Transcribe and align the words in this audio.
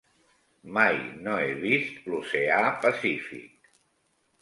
Mai 0.77 0.97
no 1.27 1.35
he 1.43 1.53
vist 1.65 2.09
l'Oceà 2.09 2.65
Pacífic. 2.89 3.73